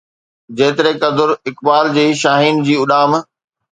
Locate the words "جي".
1.99-2.07, 2.71-2.81